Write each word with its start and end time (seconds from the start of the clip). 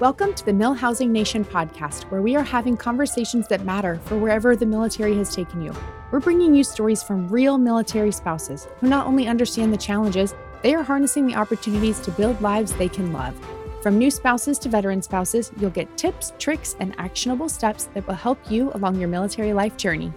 Welcome 0.00 0.32
to 0.34 0.44
the 0.44 0.52
MilHousing 0.52 1.08
Nation 1.08 1.44
podcast, 1.44 2.04
where 2.04 2.22
we 2.22 2.36
are 2.36 2.44
having 2.44 2.76
conversations 2.76 3.48
that 3.48 3.64
matter 3.64 3.98
for 4.04 4.16
wherever 4.16 4.54
the 4.54 4.64
military 4.64 5.16
has 5.16 5.34
taken 5.34 5.60
you. 5.60 5.74
We're 6.12 6.20
bringing 6.20 6.54
you 6.54 6.62
stories 6.62 7.02
from 7.02 7.26
real 7.26 7.58
military 7.58 8.12
spouses 8.12 8.68
who 8.78 8.88
not 8.88 9.08
only 9.08 9.26
understand 9.26 9.72
the 9.72 9.76
challenges, 9.76 10.36
they 10.62 10.72
are 10.76 10.84
harnessing 10.84 11.26
the 11.26 11.34
opportunities 11.34 11.98
to 12.02 12.12
build 12.12 12.40
lives 12.40 12.72
they 12.74 12.88
can 12.88 13.12
love. 13.12 13.34
From 13.82 13.98
new 13.98 14.08
spouses 14.08 14.56
to 14.60 14.68
veteran 14.68 15.02
spouses, 15.02 15.50
you'll 15.58 15.70
get 15.70 15.98
tips, 15.98 16.32
tricks, 16.38 16.76
and 16.78 16.94
actionable 16.96 17.48
steps 17.48 17.86
that 17.94 18.06
will 18.06 18.14
help 18.14 18.38
you 18.48 18.70
along 18.74 19.00
your 19.00 19.08
military 19.08 19.52
life 19.52 19.76
journey. 19.76 20.12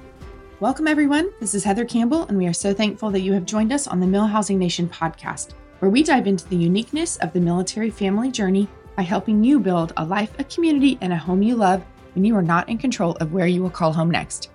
Welcome, 0.60 0.88
everyone. 0.88 1.32
This 1.40 1.56
is 1.56 1.64
Heather 1.64 1.86
Campbell, 1.86 2.28
and 2.28 2.38
we 2.38 2.46
are 2.46 2.54
so 2.54 2.72
thankful 2.72 3.10
that 3.10 3.22
you 3.22 3.34
have 3.34 3.48
joined 3.48 3.74
us 3.74 3.88
on 3.88 4.00
the 4.00 4.06
MilHousing 4.06 4.58
Nation 4.58 4.88
podcast, 4.88 5.54
where 5.80 5.90
we 5.90 6.04
dive 6.04 6.28
into 6.28 6.48
the 6.50 6.56
uniqueness 6.56 7.18
of 7.18 7.34
the 7.34 7.40
military 7.40 7.90
family 7.90 8.30
journey 8.30 8.70
by 8.96 9.04
helping 9.04 9.44
you 9.44 9.60
build 9.60 9.94
a 9.98 10.06
life, 10.06 10.32
a 10.40 10.44
community, 10.44 10.98
and 11.02 11.14
a 11.14 11.18
home 11.18 11.42
you 11.42 11.56
love 11.56 11.84
when 12.14 12.26
you 12.26 12.36
are 12.36 12.42
not 12.42 12.70
in 12.70 12.78
control 12.78 13.16
of 13.20 13.34
where 13.34 13.48
you 13.48 13.62
will 13.62 13.70
call 13.70 13.94
home 13.94 14.12
next. 14.12 14.50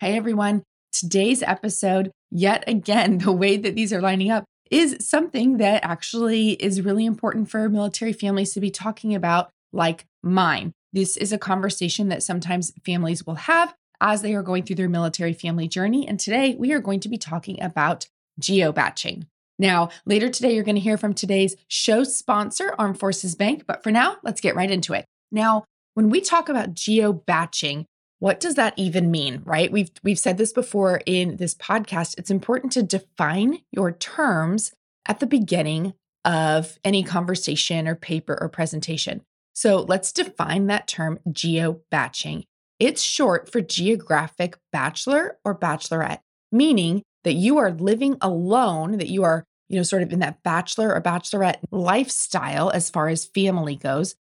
Hey 0.00 0.16
everyone, 0.16 0.62
today's 0.92 1.42
episode, 1.42 2.12
yet 2.30 2.64
again, 2.66 3.18
the 3.24 3.32
way 3.32 3.56
that 3.56 3.74
these 3.74 3.92
are 3.92 4.00
lining 4.00 4.30
up 4.30 4.44
is 4.70 4.96
something 5.00 5.58
that 5.58 5.84
actually 5.84 6.50
is 6.52 6.82
really 6.82 7.06
important 7.06 7.50
for 7.50 7.68
military 7.68 8.12
families 8.12 8.52
to 8.52 8.60
be 8.60 8.70
talking 8.70 9.14
about, 9.14 9.50
like 9.72 10.06
mine. 10.22 10.72
This 10.92 11.16
is 11.16 11.32
a 11.32 11.38
conversation 11.38 12.08
that 12.08 12.22
sometimes 12.22 12.72
families 12.84 13.24
will 13.24 13.34
have 13.34 13.74
as 14.00 14.22
they 14.22 14.34
are 14.34 14.42
going 14.42 14.64
through 14.64 14.76
their 14.76 14.88
military 14.88 15.32
family 15.32 15.68
journey. 15.68 16.06
And 16.06 16.18
today 16.18 16.54
we 16.58 16.72
are 16.72 16.80
going 16.80 17.00
to 17.00 17.08
be 17.08 17.18
talking 17.18 17.62
about 17.62 18.06
geo-baching. 18.38 19.26
Now, 19.58 19.88
later 20.04 20.28
today, 20.28 20.54
you're 20.54 20.64
going 20.64 20.76
to 20.76 20.80
hear 20.80 20.98
from 20.98 21.14
today's 21.14 21.56
show 21.68 22.04
sponsor, 22.04 22.74
Armed 22.78 22.98
Forces 22.98 23.34
Bank. 23.34 23.64
But 23.66 23.82
for 23.82 23.90
now, 23.90 24.16
let's 24.22 24.40
get 24.40 24.54
right 24.54 24.70
into 24.70 24.92
it. 24.92 25.06
Now, 25.32 25.64
when 25.94 26.10
we 26.10 26.20
talk 26.20 26.48
about 26.48 26.74
geo-baching, 26.74 27.86
what 28.18 28.40
does 28.40 28.54
that 28.54 28.74
even 28.76 29.10
mean, 29.10 29.42
right? 29.44 29.70
We've 29.70 29.90
we've 30.02 30.18
said 30.18 30.38
this 30.38 30.52
before 30.52 31.00
in 31.06 31.36
this 31.36 31.54
podcast. 31.54 32.14
It's 32.18 32.30
important 32.30 32.72
to 32.72 32.82
define 32.82 33.60
your 33.72 33.92
terms 33.92 34.72
at 35.06 35.20
the 35.20 35.26
beginning 35.26 35.94
of 36.24 36.78
any 36.84 37.02
conversation 37.02 37.86
or 37.86 37.94
paper 37.94 38.36
or 38.40 38.48
presentation. 38.48 39.22
So, 39.54 39.80
let's 39.82 40.12
define 40.12 40.66
that 40.66 40.86
term 40.86 41.18
geo 41.30 41.80
batching. 41.90 42.44
It's 42.78 43.02
short 43.02 43.50
for 43.50 43.62
geographic 43.62 44.58
bachelor 44.70 45.38
or 45.44 45.58
bachelorette, 45.58 46.20
meaning 46.52 47.02
that 47.26 47.34
you 47.34 47.58
are 47.58 47.72
living 47.72 48.16
alone, 48.22 48.96
that 48.98 49.08
you 49.08 49.24
are, 49.24 49.44
you 49.68 49.76
know, 49.76 49.82
sort 49.82 50.02
of 50.02 50.12
in 50.12 50.20
that 50.20 50.42
bachelor 50.44 50.94
or 50.94 51.02
bachelorette 51.02 51.58
lifestyle 51.72 52.70
as 52.70 52.88
far 52.88 53.08
as 53.08 53.24
family 53.24 53.74
goes, 53.74 54.14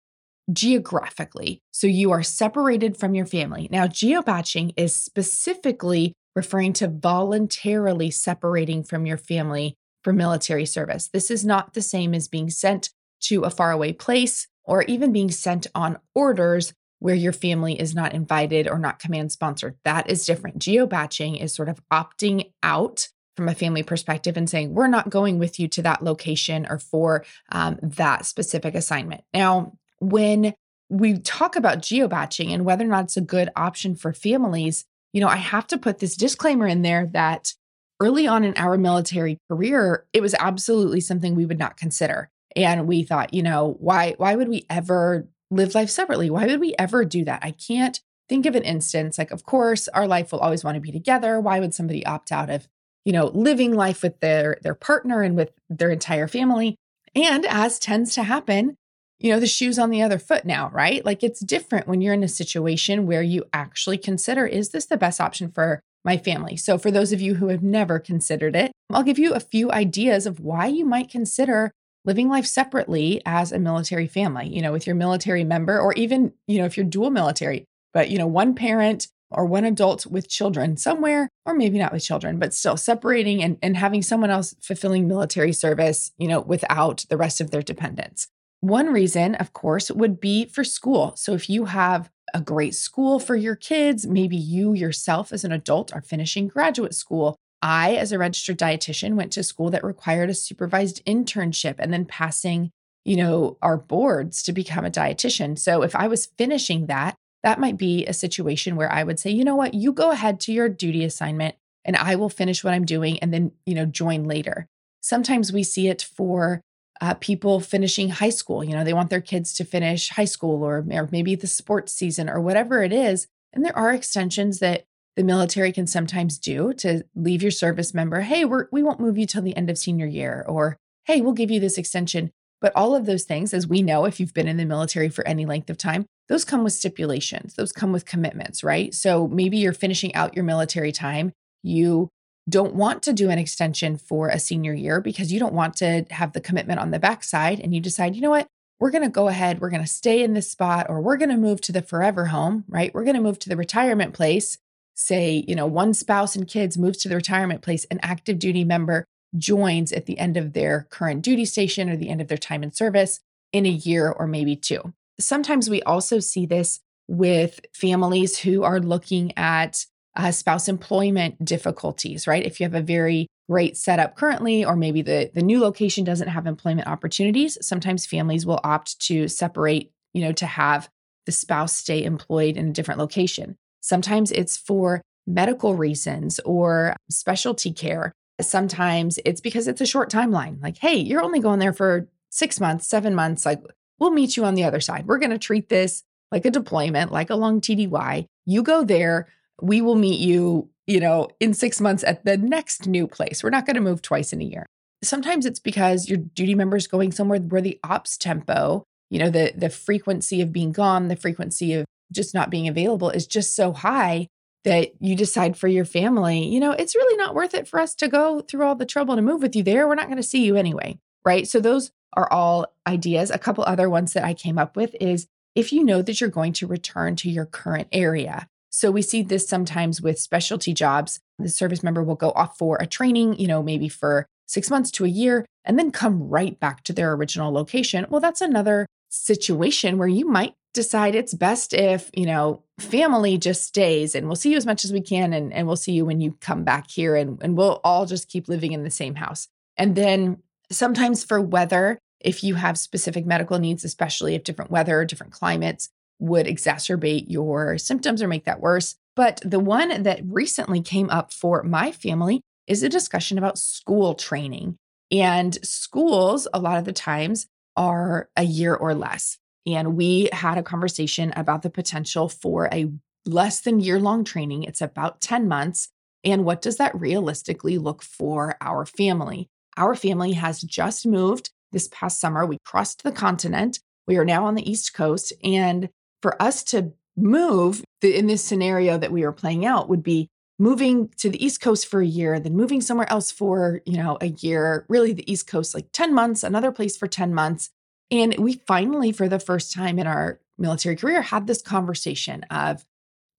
geographically. 0.52 1.62
So 1.72 1.86
you 1.86 2.12
are 2.12 2.24
separated 2.24 2.98
from 2.98 3.14
your 3.14 3.28
family. 3.28 3.70
Now, 3.72 3.86
geo-baching 3.86 4.74
is 4.76 4.96
specifically 4.96 6.14
referring 6.36 6.74
to 6.74 6.88
voluntarily 6.88 8.10
separating 8.10 8.84
from 8.84 9.06
your 9.06 9.18
family 9.18 9.76
for 10.04 10.12
military 10.12 10.66
service. 10.66 11.08
This 11.14 11.30
is 11.30 11.46
not 11.46 11.74
the 11.74 11.84
same 11.84 12.16
as 12.16 12.28
being 12.28 12.50
sent 12.50 12.90
to 13.22 13.44
a 13.44 13.52
faraway 13.52 13.94
place 13.94 14.48
or 14.64 14.82
even 14.84 15.14
being 15.14 15.30
sent 15.30 15.68
on 15.76 16.00
orders 16.16 16.74
where 17.06 17.14
your 17.14 17.32
family 17.32 17.80
is 17.80 17.94
not 17.94 18.16
invited 18.16 18.68
or 18.68 18.80
not 18.80 18.98
command 18.98 19.32
sponsored. 19.32 19.78
That 19.84 20.10
is 20.10 20.26
different. 20.26 20.58
Geo-baching 20.58 21.36
is 21.36 21.54
sort 21.54 21.70
of 21.70 21.80
opting 21.94 22.52
out 22.64 23.10
from 23.38 23.48
a 23.48 23.54
family 23.54 23.84
perspective 23.84 24.38
and 24.38 24.50
saying, 24.50 24.74
we're 24.74 24.88
not 24.88 25.12
going 25.12 25.38
with 25.38 25.60
you 25.60 25.68
to 25.68 25.84
that 25.84 26.04
location 26.04 26.66
or 26.68 26.80
for 26.80 27.24
um, 27.52 27.78
that 27.84 28.26
specific 28.26 28.74
assignment. 28.74 29.22
Now, 29.36 29.74
when 30.00 30.56
we 30.90 31.20
talk 31.20 31.56
about 31.56 31.84
geo-baching 31.84 32.52
and 32.52 32.66
whether 32.66 32.84
or 32.84 32.88
not 32.88 33.04
it's 33.04 33.18
a 33.18 33.22
good 33.22 33.50
option 33.56 33.96
for 33.96 34.12
families, 34.12 34.84
you 35.14 35.22
know, 35.22 35.28
I 35.28 35.36
have 35.36 35.68
to 35.68 35.78
put 35.78 36.00
this 36.00 36.18
disclaimer 36.18 36.66
in 36.66 36.82
there 36.82 37.06
that 37.14 37.54
early 38.00 38.26
on 38.26 38.44
in 38.44 38.58
our 38.58 38.80
military 38.80 39.38
career, 39.48 40.08
it 40.12 40.22
was 40.22 40.34
absolutely 40.40 41.02
something 41.02 41.36
we 41.36 41.46
would 41.46 41.60
not 41.60 41.78
consider. 41.78 42.32
And 42.56 42.88
we 42.88 43.04
thought, 43.04 43.32
you 43.32 43.44
know, 43.44 43.76
why 43.80 44.16
why 44.18 44.36
would 44.36 44.48
we 44.48 44.66
ever 44.72 45.28
live 45.52 45.76
life 45.76 45.90
separately. 45.90 46.30
Why 46.30 46.46
would 46.46 46.60
we 46.60 46.76
ever 46.78 47.06
do 47.06 47.24
that? 47.26 47.40
I 47.44 47.52
can't 47.52 48.00
think 48.28 48.46
of 48.46 48.56
an 48.56 48.64
instance 48.64 49.18
like, 49.18 49.32
of 49.32 49.44
course, 49.44 49.88
our 49.90 50.08
life 50.08 50.32
will 50.32 50.40
always 50.40 50.64
want 50.64 50.76
to 50.76 50.82
be 50.82 50.92
together. 50.92 51.40
Why 51.40 51.60
would 51.60 51.74
somebody 51.74 52.06
opt 52.06 52.32
out 52.32 52.50
of, 52.50 52.68
you 53.04 53.14
know, 53.14 53.28
living 53.28 53.74
life 53.74 54.02
with 54.02 54.20
their 54.20 54.58
their 54.62 54.76
partner 54.76 55.22
and 55.22 55.36
with 55.36 55.52
their 55.70 55.92
entire 55.92 56.28
family? 56.28 56.76
And 57.14 57.46
as 57.46 57.80
tends 57.80 58.14
to 58.16 58.24
happen, 58.24 58.76
you 59.20 59.32
know, 59.32 59.40
the 59.40 59.48
shoe's 59.48 59.80
on 59.80 59.90
the 59.90 60.02
other 60.02 60.20
foot 60.20 60.46
now, 60.46 60.70
right? 60.74 61.06
Like 61.06 61.24
it's 61.24 61.40
different 61.40 61.88
when 61.88 62.02
you're 62.02 62.14
in 62.14 62.24
a 62.24 62.28
situation 62.28 63.08
where 63.08 63.22
you 63.22 63.46
actually 63.54 63.98
consider, 63.98 64.46
is 64.46 64.70
this 64.70 64.86
the 64.86 64.98
best 64.98 65.22
option 65.22 65.50
for 65.50 65.82
my 66.04 66.18
family? 66.18 66.58
So, 66.58 66.78
for 66.78 66.92
those 66.92 67.14
of 67.14 67.22
you 67.22 67.36
who 67.36 67.48
have 67.48 67.64
never 67.64 68.00
considered 68.00 68.56
it, 68.56 68.72
I'll 68.92 69.04
give 69.04 69.20
you 69.20 69.34
a 69.34 69.40
few 69.40 69.72
ideas 69.72 70.26
of 70.26 70.40
why 70.40 70.68
you 70.68 70.86
might 70.86 71.10
consider 71.10 71.72
living 72.06 72.30
life 72.30 72.46
separately 72.46 73.22
as 73.26 73.52
a 73.52 73.60
military 73.60 74.08
family, 74.08 74.48
you 74.48 74.62
know, 74.62 74.72
with 74.72 74.88
your 74.88 74.96
military 74.96 75.44
member, 75.44 75.80
or 75.80 75.94
even, 75.94 76.34
you 76.48 76.60
know, 76.60 76.66
if 76.66 76.78
you're 76.78 76.86
dual 76.86 77.10
military, 77.10 77.66
but, 77.94 78.10
you 78.10 78.18
know, 78.18 78.28
one 78.28 78.54
parent 78.56 79.08
or 79.32 79.46
one 79.46 79.66
adult 79.66 80.06
with 80.06 80.30
children 80.30 80.78
somewhere, 80.78 81.30
or 81.46 81.54
maybe 81.54 81.80
not 81.80 81.92
with 81.92 82.04
children, 82.04 82.38
but 82.38 82.54
still 82.54 82.78
separating 82.78 83.44
and, 83.44 83.58
and 83.62 83.76
having 83.76 84.02
someone 84.02 84.30
else 84.30 84.56
fulfilling 84.62 85.08
military 85.08 85.52
service, 85.52 86.12
you 86.18 86.28
know, 86.28 86.40
without 86.42 87.06
the 87.10 87.18
rest 87.18 87.42
of 87.42 87.52
their 87.52 87.64
dependents. 87.64 88.28
One 88.62 88.94
reason, 88.94 89.36
of 89.36 89.54
course, 89.54 89.92
would 89.92 90.20
be 90.20 90.46
for 90.46 90.64
school. 90.64 91.14
So 91.18 91.34
if 91.34 91.50
you 91.50 91.66
have 91.66 92.10
a 92.34 92.42
great 92.42 92.76
school 92.76 93.20
for 93.20 93.36
your 93.36 93.56
kids, 93.56 94.08
maybe 94.08 94.38
you 94.38 94.74
yourself 94.74 95.34
as 95.34 95.44
an 95.44 95.52
adult 95.52 95.94
are 95.94 96.02
finishing 96.02 96.48
graduate 96.48 96.94
school 96.94 97.36
I, 97.66 97.96
as 97.96 98.12
a 98.12 98.20
registered 98.20 98.60
dietitian, 98.60 99.16
went 99.16 99.32
to 99.34 99.44
school 99.44 99.72
that 99.72 99.84
required 99.84 100.30
a 100.30 100.36
supervised 100.36 101.04
internship 101.06 101.76
and 101.80 101.92
then 101.92 102.06
passing, 102.06 102.70
you 103.04 103.16
know, 103.16 103.58
our 103.64 103.76
boards 103.76 104.44
to 104.44 104.54
become 104.54 104.86
a 104.86 104.92
dietitian. 104.92 105.58
So 105.58 105.82
if 105.82 105.96
I 105.96 106.06
was 106.06 106.28
finishing 106.38 106.86
that, 106.86 107.16
that 107.42 107.60
might 107.60 107.76
be 107.76 108.06
a 108.06 108.14
situation 108.14 108.76
where 108.76 108.92
I 108.92 109.04
would 109.04 109.20
say, 109.20 109.32
you 109.32 109.44
know 109.44 109.56
what, 109.56 109.74
you 109.74 109.94
go 109.94 110.12
ahead 110.12 110.40
to 110.42 110.54
your 110.54 110.70
duty 110.70 111.04
assignment 111.04 111.56
and 111.84 111.96
I 111.96 112.16
will 112.16 112.30
finish 112.30 112.64
what 112.64 112.76
I'm 112.76 112.86
doing 112.86 113.18
and 113.18 113.34
then, 113.34 113.52
you 113.66 113.74
know, 113.74 113.86
join 113.86 114.26
later. 114.26 114.68
Sometimes 115.02 115.52
we 115.52 115.64
see 115.64 115.88
it 115.88 116.04
for 116.04 116.62
uh, 117.02 117.16
people 117.16 117.60
finishing 117.62 118.10
high 118.10 118.30
school. 118.30 118.64
You 118.64 118.74
know, 118.74 118.84
they 118.84 118.94
want 118.94 119.10
their 119.10 119.22
kids 119.22 119.56
to 119.56 119.66
finish 119.66 120.10
high 120.10 120.26
school 120.26 120.62
or, 120.62 120.86
or 120.92 121.10
maybe 121.12 121.34
the 121.34 121.48
sports 121.48 121.94
season 121.94 122.30
or 122.30 122.40
whatever 122.40 122.84
it 122.84 122.94
is. 122.94 123.26
And 123.54 123.66
there 123.66 123.76
are 123.76 123.92
extensions 123.92 124.60
that 124.60 124.86
the 125.16 125.24
military 125.24 125.72
can 125.72 125.88
sometimes 125.88 126.38
do 126.38 126.74
to 126.74 127.04
leave 127.16 127.42
your 127.42 127.52
service 127.52 127.94
member, 127.94 128.22
hey, 128.22 128.46
we're, 128.46 128.68
we 128.72 128.84
won't 128.84 129.00
move 129.00 129.18
you 129.18 129.26
till 129.26 129.42
the 129.42 129.56
end 129.56 129.70
of 129.70 129.78
senior 129.78 130.06
year, 130.06 130.46
or 130.48 130.78
hey, 131.06 131.22
we'll 131.22 131.34
give 131.34 131.52
you 131.52 131.60
this 131.60 131.78
extension. 131.78 132.32
But 132.62 132.74
all 132.76 132.96
of 132.96 133.06
those 133.06 133.24
things, 133.24 133.54
as 133.54 133.68
we 133.68 133.82
know, 133.82 134.06
if 134.06 134.20
you've 134.20 134.34
been 134.34 134.48
in 134.48 134.58
the 134.58 134.66
military 134.66 135.10
for 135.10 135.28
any 135.28 135.46
length 135.46 135.70
of 135.70 135.78
time, 135.78 136.06
those 136.28 136.46
come 136.46 136.64
with 136.64 136.74
stipulations, 136.74 137.54
those 137.56 137.72
come 137.72 137.92
with 137.92 138.06
commitments, 138.06 138.64
right? 138.64 138.94
So 138.94 139.28
maybe 139.28 139.58
you're 139.58 139.74
finishing 139.74 140.14
out 140.16 140.36
your 140.36 140.46
military 140.46 140.92
time. 140.92 141.32
You 141.62 142.10
don't 142.50 142.76
want 142.76 143.04
to 143.04 143.14
do 143.14 143.30
an 143.30 143.40
extension 143.40 143.98
for 143.98 144.30
a 144.30 144.40
senior 144.40 144.74
year 144.74 145.02
because 145.02 145.32
you 145.32 145.40
don't 145.40 145.54
want 145.54 145.76
to 145.78 146.06
have 146.12 146.34
the 146.34 146.42
commitment 146.42 146.80
on 146.80 146.92
the 146.92 147.00
backside. 147.00 147.60
And 147.60 147.74
you 147.74 147.82
decide, 147.82 148.16
you 148.16 148.22
know 148.22 148.30
what? 148.30 148.48
We're 148.80 148.92
going 148.92 149.04
to 149.04 149.10
go 149.10 149.30
ahead, 149.30 149.62
we're 149.62 149.70
going 149.70 149.84
to 149.84 149.88
stay 149.88 150.22
in 150.22 150.34
this 150.34 150.52
spot, 150.52 150.88
or 150.90 151.00
we're 151.00 151.18
going 151.18 151.30
to 151.30 151.38
move 151.38 151.62
to 151.62 151.72
the 151.72 151.82
forever 151.82 152.26
home, 152.26 152.66
right? 152.68 152.94
We're 152.94 153.06
going 153.06 153.16
to 153.16 153.22
move 153.22 153.40
to 153.40 153.50
the 153.50 153.56
retirement 153.56 154.14
place 154.14 154.58
say, 154.96 155.44
you 155.48 155.56
know, 155.56 155.68
one 155.68 155.94
spouse 155.94 156.36
and 156.36 156.48
kids 156.48 156.78
moves 156.78 156.98
to 157.00 157.10
the 157.10 157.16
retirement 157.16 157.62
place, 157.62 157.86
an 157.86 158.00
active 158.02 158.40
duty 158.40 158.64
member 158.64 159.06
joins 159.38 159.92
at 159.92 160.06
the 160.06 160.18
end 160.18 160.38
of 160.38 160.54
their 160.54 160.88
current 160.90 161.22
duty 161.22 161.46
station 161.46 161.90
or 161.90 161.98
the 161.98 162.10
end 162.10 162.22
of 162.22 162.28
their 162.28 162.38
time 162.38 162.64
in 162.64 162.72
service 162.72 163.20
in 163.52 163.66
a 163.66 163.70
year 163.70 164.10
or 164.10 164.28
maybe 164.28 164.56
two. 164.56 164.94
Sometimes 165.20 165.70
we 165.70 165.82
also 165.84 166.20
see 166.20 166.46
this 166.46 166.80
with 167.08 167.60
families 167.74 168.40
who 168.40 168.64
are 168.64 168.80
looking 168.80 169.32
at 169.38 169.86
uh, 170.16 170.32
spouse 170.32 170.68
employment 170.68 171.44
difficulties, 171.44 172.26
right? 172.26 172.46
If 172.46 172.60
you 172.60 172.66
have 172.66 172.74
a 172.74 172.82
very 172.82 173.28
great 173.50 173.78
setup 173.78 174.16
currently, 174.16 174.66
or 174.66 174.76
maybe 174.76 175.02
the, 175.02 175.30
the 175.34 175.44
new 175.44 175.60
location 175.60 176.04
doesn't 176.04 176.30
have 176.30 176.48
employment 176.48 176.88
opportunities, 176.88 177.58
sometimes 177.62 178.06
families 178.06 178.46
will 178.46 178.60
opt 178.64 179.00
to 179.02 179.28
separate, 179.28 179.92
you 180.14 180.22
know, 180.22 180.32
to 180.32 180.46
have 180.46 180.90
the 181.26 181.32
spouse 181.32 181.76
stay 181.76 182.04
employed 182.04 182.58
in 182.58 182.70
a 182.70 182.74
different 182.74 183.00
location. 183.00 183.58
Sometimes 183.86 184.32
it's 184.32 184.58
for 184.58 185.04
medical 185.28 185.76
reasons 185.76 186.40
or 186.40 186.96
specialty 187.08 187.72
care. 187.72 188.12
Sometimes 188.42 189.20
it's 189.24 189.42
because 189.42 189.68
it's 189.68 189.80
a 189.80 189.86
short 189.86 190.12
timeline. 190.12 190.60
Like, 190.62 190.78
hey, 190.78 190.96
you're 190.96 191.22
only 191.22 191.40
going 191.40 191.60
there 191.60 191.72
for 191.72 192.08
six 192.32 192.60
months, 192.60 192.88
seven 192.88 193.14
months. 193.14 193.46
Like, 193.46 193.62
we'll 194.00 194.10
meet 194.10 194.36
you 194.36 194.44
on 194.44 194.56
the 194.56 194.64
other 194.64 194.82
side. 194.82 195.06
We're 195.06 195.20
going 195.20 195.30
to 195.30 195.38
treat 195.38 195.70
this 195.70 196.02
like 196.32 196.46
a 196.46 196.52
deployment, 196.52 197.12
like 197.12 197.30
a 197.30 197.36
long 197.36 197.62
TDY. 197.62 198.26
You 198.48 198.64
go 198.64 198.84
there, 198.84 199.28
we 199.62 199.82
will 199.82 199.96
meet 199.96 200.20
you, 200.20 200.68
you 200.88 201.00
know, 201.00 201.30
in 201.40 201.54
six 201.54 201.80
months 201.80 202.04
at 202.04 202.26
the 202.26 202.38
next 202.38 202.88
new 202.88 203.08
place. 203.08 203.44
We're 203.44 203.52
not 203.52 203.68
going 203.68 203.76
to 203.76 203.82
move 203.82 204.02
twice 204.02 204.34
in 204.34 204.42
a 204.42 204.46
year. 204.46 204.66
Sometimes 205.04 205.46
it's 205.46 205.60
because 205.60 206.10
your 206.10 206.18
duty 206.18 206.56
member 206.56 206.76
is 206.76 206.88
going 206.88 207.12
somewhere 207.12 207.40
where 207.40 207.62
the 207.62 207.80
ops 207.84 208.18
tempo 208.18 208.84
you 209.10 209.20
know, 209.20 209.30
the 209.30 209.54
the 209.56 209.70
frequency 209.70 210.42
of 210.42 210.52
being 210.52 210.72
gone, 210.72 211.08
the 211.08 211.16
frequency 211.16 211.74
of 211.74 211.86
just 212.12 212.34
not 212.34 212.50
being 212.50 212.68
available 212.68 213.10
is 213.10 213.28
just 213.28 213.56
so 213.56 213.74
high 213.74 214.28
that 214.64 214.94
you 215.00 215.16
decide 215.16 215.56
for 215.56 215.68
your 215.68 215.86
family, 215.86 216.44
you 216.48 216.60
know, 216.60 216.72
it's 216.72 216.96
really 216.96 217.16
not 217.18 217.36
worth 217.36 217.54
it 217.54 217.68
for 217.68 217.80
us 217.80 217.94
to 217.96 218.08
go 218.08 218.42
through 218.42 218.66
all 218.66 218.76
the 218.76 218.86
trouble 218.86 219.16
to 219.16 219.22
move 219.22 219.42
with 219.42 219.56
you 219.56 219.64
there. 219.64 219.88
We're 219.88 219.96
not 219.96 220.08
going 220.08 220.18
to 220.18 220.24
see 220.24 220.44
you 220.44 220.56
anyway. 220.56 220.98
Right. 221.24 221.48
So 221.48 221.60
those 221.60 221.92
are 222.14 222.32
all 222.32 222.74
ideas. 222.88 223.30
A 223.30 223.38
couple 223.38 223.64
other 223.66 223.90
ones 223.90 224.14
that 224.14 224.24
I 224.24 224.34
came 224.34 224.58
up 224.58 224.76
with 224.76 224.96
is 225.00 225.28
if 225.54 225.72
you 225.72 225.84
know 225.84 226.02
that 226.02 226.20
you're 226.20 226.30
going 226.30 226.54
to 226.54 226.68
return 226.68 227.16
to 227.18 227.30
your 227.30 227.46
current 227.46 227.88
area. 227.92 228.48
So 228.70 228.92
we 228.92 229.02
see 229.02 229.22
this 229.22 229.48
sometimes 229.48 230.02
with 230.02 230.20
specialty 230.20 230.74
jobs. 230.74 231.20
The 231.40 231.48
service 231.48 231.82
member 231.82 232.04
will 232.04 232.16
go 232.16 232.32
off 232.32 232.58
for 232.58 232.78
a 232.78 232.88
training, 232.88 233.40
you 233.40 233.48
know, 233.48 233.64
maybe 233.64 233.88
for 233.88 234.28
six 234.48 234.70
months 234.70 234.92
to 234.92 235.06
a 235.06 235.10
year, 235.10 235.46
and 235.64 235.80
then 235.80 235.92
come 235.92 236.28
right 236.28 236.60
back 236.60 236.84
to 236.84 236.94
their 236.94 237.14
original 237.14 237.54
location. 237.54 238.06
Well, 238.10 238.20
that's 238.20 238.42
another 238.42 238.86
situation 239.10 239.98
where 239.98 240.08
you 240.08 240.28
might 240.28 240.56
decide 240.76 241.16
it's 241.16 241.34
best 241.34 241.74
if, 241.74 242.12
you 242.14 242.26
know, 242.26 242.62
family 242.80 243.38
just 243.38 243.64
stays 243.64 244.14
and 244.14 244.28
we'll 244.28 244.36
see 244.36 244.52
you 244.52 244.58
as 244.58 244.66
much 244.66 244.86
as 244.86 244.94
we 244.94 245.02
can 245.02 245.34
and, 245.34 245.52
and 245.54 245.66
we'll 245.66 245.76
see 245.76 245.94
you 245.94 246.06
when 246.06 246.22
you 246.22 246.38
come 246.42 246.64
back 246.64 246.92
here 246.92 247.16
and, 247.16 247.42
and 247.42 247.58
we'll 247.58 247.80
all 247.84 248.06
just 248.06 248.30
keep 248.30 248.48
living 248.48 248.74
in 248.74 248.84
the 248.84 248.92
same 248.92 249.16
house. 249.16 249.48
And 249.78 249.96
then 249.96 250.44
sometimes 250.72 251.24
for 251.24 251.42
weather, 251.42 251.98
if 252.20 252.44
you 252.44 252.56
have 252.56 252.78
specific 252.78 253.26
medical 253.26 253.60
needs, 253.60 253.84
especially 253.84 254.36
if 254.36 254.44
different 254.44 254.72
weather, 254.72 255.06
different 255.06 255.34
climates 255.34 255.90
would 256.20 256.46
exacerbate 256.46 257.26
your 257.28 257.78
symptoms 257.78 258.22
or 258.22 258.28
make 258.28 258.46
that 258.46 258.62
worse. 258.62 258.96
But 259.16 259.42
the 259.44 259.60
one 259.60 260.04
that 260.04 260.22
recently 260.26 260.82
came 260.82 261.10
up 261.10 261.32
for 261.32 261.64
my 261.64 261.92
family 261.92 262.42
is 262.68 262.84
a 262.84 262.90
discussion 262.90 263.38
about 263.38 263.58
school 263.58 264.14
training. 264.14 264.76
And 265.12 265.56
schools, 265.66 266.48
a 266.54 266.60
lot 266.60 266.78
of 266.78 266.86
the 266.86 266.94
times, 266.94 267.48
are 267.78 268.30
a 268.36 268.44
year 268.44 268.74
or 268.74 268.94
less. 268.94 269.38
And 269.66 269.96
we 269.96 270.30
had 270.32 270.58
a 270.58 270.64
conversation 270.64 271.34
about 271.36 271.62
the 271.62 271.70
potential 271.70 272.30
for 272.30 272.70
a 272.72 272.92
less 273.26 273.62
than 273.62 273.80
year 273.80 274.00
long 274.00 274.24
training. 274.24 274.64
It's 274.64 274.82
about 274.82 275.22
10 275.22 275.48
months. 275.48 275.90
And 276.24 276.46
what 276.46 276.62
does 276.62 276.78
that 276.78 277.00
realistically 277.00 277.78
look 277.78 278.02
for 278.02 278.56
our 278.62 278.86
family? 278.86 279.50
Our 279.78 279.96
family 279.96 280.34
has 280.34 280.62
just 280.62 281.06
moved 281.06 281.50
this 281.72 281.88
past 281.92 282.20
summer. 282.20 282.46
We 282.46 282.58
crossed 282.66 283.04
the 283.04 283.12
continent. 283.12 283.80
We 284.08 284.18
are 284.18 284.26
now 284.26 284.46
on 284.46 284.56
the 284.56 284.70
East 284.70 284.94
Coast. 284.94 285.34
And 285.44 285.90
for 286.22 286.42
us 286.42 286.64
to 286.66 286.94
move 287.18 287.84
in 288.02 288.28
this 288.28 288.44
scenario 288.44 288.98
that 288.98 289.12
we 289.12 289.24
are 289.24 289.32
playing 289.32 289.66
out 289.66 289.90
would 289.90 290.04
be 290.04 290.30
moving 290.58 291.10
to 291.18 291.30
the 291.30 291.44
East 291.44 291.60
Coast 291.62 291.88
for 291.88 292.02
a 292.02 292.08
year, 292.08 292.40
then 292.40 292.56
moving 292.56 292.82
somewhere 292.82 293.12
else 293.12 293.32
for, 293.32 293.82
you 293.86 293.98
know, 293.98 294.18
a 294.22 294.28
year, 294.28 294.86
really 294.88 295.12
the 295.12 295.30
East 295.30 295.48
Coast, 295.48 295.74
like 295.74 295.88
10 295.92 296.14
months, 296.14 296.44
another 296.44 296.72
place 296.72 296.96
for 296.96 297.08
10 297.08 297.34
months. 297.34 297.70
And 298.12 298.38
we 298.38 298.62
finally, 298.68 299.12
for 299.12 299.28
the 299.28 299.40
first 299.40 299.74
time 299.74 299.98
in 300.00 300.08
our 300.08 300.40
military 300.58 300.96
career, 300.96 301.22
had 301.22 301.48
this 301.48 301.62
conversation 301.62 302.44
of 302.44 302.86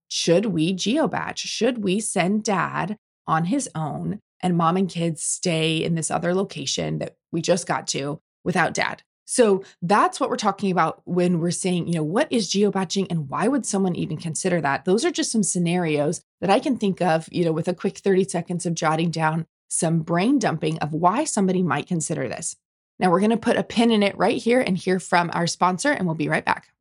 should 0.09 0.47
we 0.47 0.73
geo-bach? 0.73 1.39
Should 1.39 1.83
we 1.83 2.01
send 2.01 2.45
dad 2.45 2.97
on 3.27 3.47
his 3.47 3.69
own 3.75 4.21
and 4.41 4.57
mom 4.57 4.77
and 4.77 4.89
kids 4.89 5.23
stay 5.23 5.83
in 5.83 5.95
this 5.95 6.11
other 6.11 6.35
location 6.35 6.99
that 6.99 7.17
we 7.33 7.43
just 7.43 7.67
got 7.67 7.87
to 7.89 8.21
without 8.45 8.75
dad? 8.75 9.03
So 9.29 9.65
that's 9.83 10.21
what 10.21 10.31
we're 10.31 10.37
talking 10.37 10.71
about 10.71 11.03
when 11.05 11.41
we're 11.41 11.51
saying, 11.51 11.89
you 11.89 11.95
know, 11.95 12.05
what 12.05 12.31
is 12.31 12.49
geo-baching 12.49 13.09
and 13.11 13.29
why 13.29 13.49
would 13.49 13.67
someone 13.67 13.97
even 13.97 14.17
consider 14.17 14.61
that? 14.61 14.85
Those 14.85 15.05
are 15.05 15.11
just 15.11 15.33
some 15.33 15.43
scenarios 15.43 16.21
that 16.41 16.51
I 16.51 16.61
can 16.61 16.77
think 16.77 17.03
of, 17.03 17.29
you 17.33 17.45
know, 17.45 17.53
with 17.53 17.67
a 17.67 17.75
quick 17.75 17.99
30 17.99 18.25
seconds 18.25 18.67
of 18.67 18.75
jotting 18.75 19.11
down 19.11 19.47
some 19.69 20.01
brain 20.01 20.39
dumping 20.39 20.79
of 20.79 20.93
why 20.93 21.25
somebody 21.25 21.63
might 21.63 21.89
consider 21.89 22.29
this. 22.29 22.55
Now 22.99 23.11
we're 23.11 23.21
going 23.21 23.31
to 23.31 23.37
put 23.37 23.57
a 23.57 23.63
pin 23.63 23.91
in 23.91 24.03
it 24.03 24.17
right 24.17 24.41
here 24.41 24.61
and 24.61 24.77
hear 24.77 24.99
from 24.99 25.31
our 25.35 25.47
sponsor, 25.47 25.91
and 25.91 26.07
we'll 26.07 26.15
be 26.15 26.29
right 26.29 26.45
back. 26.45 26.73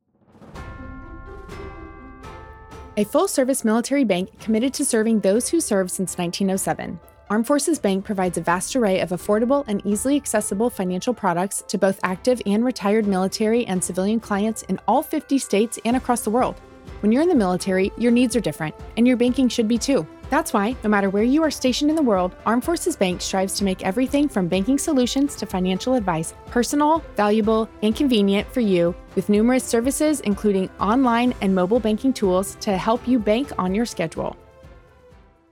A 2.98 3.04
full 3.04 3.28
service 3.28 3.66
military 3.66 4.06
bank 4.06 4.40
committed 4.40 4.74
to 4.76 4.86
serving 4.86 5.20
those 5.20 5.50
who 5.50 5.60
served 5.60 5.92
since 5.92 6.18
1907. 6.18 6.98
Armed 7.30 7.48
Forces 7.48 7.80
Bank 7.80 8.06
provides 8.06 8.38
a 8.38 8.42
vast 8.42 8.76
array 8.76 9.02
of 9.02 9.10
affordable 9.10 9.66
and 9.68 9.86
easily 9.86 10.16
accessible 10.16 10.70
financial 10.70 11.14
products 11.14 11.64
to 11.68 11.78
both 11.78 12.00
active 12.04 12.42
and 12.46 12.64
retired 12.64 13.08
military 13.08 13.66
and 13.66 13.84
civilian 13.84 14.20
clients 14.20 14.62
in 14.64 14.80
all 14.88 15.02
50 15.02 15.38
states 15.40 15.78
and 15.84 15.98
across 15.98 16.22
the 16.22 16.30
world. 16.30 16.62
When 17.02 17.12
you're 17.12 17.24
in 17.24 17.30
the 17.30 17.36
military, 17.36 17.92
your 17.98 18.12
needs 18.12 18.36
are 18.36 18.42
different, 18.42 18.76
and 18.96 19.08
your 19.08 19.18
banking 19.18 19.50
should 19.50 19.68
be 19.68 19.78
too. 19.78 20.08
That's 20.30 20.54
why, 20.54 20.76
no 20.84 20.90
matter 20.90 21.10
where 21.10 21.24
you 21.24 21.44
are 21.44 21.52
stationed 21.52 21.90
in 21.90 21.96
the 21.96 22.02
world, 22.02 22.36
Armed 22.46 22.64
Forces 22.64 22.96
Bank 22.96 23.22
strives 23.22 23.54
to 23.56 23.64
make 23.64 23.86
everything 23.86 24.28
from 24.28 24.48
banking 24.48 24.78
solutions 24.78 25.36
to 25.36 25.46
financial 25.46 25.94
advice 25.94 26.34
personal, 26.48 27.04
valuable, 27.16 27.70
and 27.84 27.96
convenient 27.96 28.52
for 28.52 28.62
you, 28.62 28.96
with 29.16 29.30
numerous 29.30 29.64
services 29.64 30.22
including 30.22 30.70
online 30.80 31.34
and 31.42 31.54
mobile 31.54 31.80
banking 31.80 32.12
tools 32.12 32.56
to 32.62 32.78
help 32.78 33.08
you 33.08 33.20
bank 33.20 33.52
on 33.58 33.76
your 33.76 33.86
schedule. 33.86 34.36